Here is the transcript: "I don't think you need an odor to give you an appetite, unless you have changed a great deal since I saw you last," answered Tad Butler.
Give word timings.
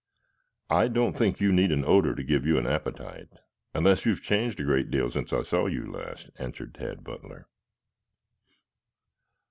"I 0.71 0.87
don't 0.87 1.15
think 1.15 1.39
you 1.39 1.51
need 1.53 1.71
an 1.71 1.85
odor 1.85 2.15
to 2.15 2.23
give 2.23 2.43
you 2.43 2.57
an 2.57 2.65
appetite, 2.65 3.29
unless 3.71 4.03
you 4.03 4.11
have 4.13 4.23
changed 4.23 4.59
a 4.59 4.63
great 4.63 4.89
deal 4.89 5.11
since 5.11 5.31
I 5.31 5.43
saw 5.43 5.67
you 5.67 5.85
last," 5.91 6.31
answered 6.39 6.73
Tad 6.73 7.03
Butler. 7.03 7.45